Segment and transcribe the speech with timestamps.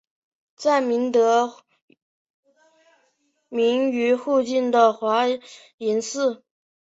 [0.55, 1.57] 站名得
[3.49, 5.27] 名于附近的华
[5.77, 6.43] 林寺。